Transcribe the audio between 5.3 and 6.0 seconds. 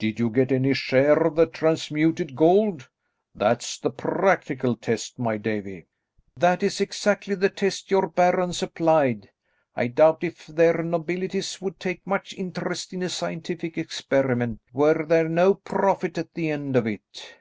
Davie."